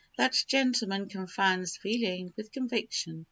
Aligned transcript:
That 0.17 0.35
gentleman 0.47 1.09
confounds 1.09 1.77
feeling 1.77 2.33
with 2.35 2.51
conviction. 2.51 3.19